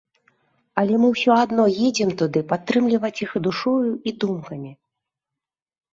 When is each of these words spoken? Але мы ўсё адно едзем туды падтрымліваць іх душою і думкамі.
Але 0.81 0.95
мы 1.01 1.07
ўсё 1.15 1.31
адно 1.43 1.63
едзем 1.89 2.09
туды 2.23 2.39
падтрымліваць 2.53 3.15
іх 3.27 3.31
душою 3.49 3.93
і 4.11 4.15
думкамі. 4.25 4.71